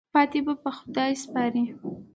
پاتې 0.13 0.39
په 0.63 0.71
خدای 0.77 1.11
سپارئ. 1.23 1.65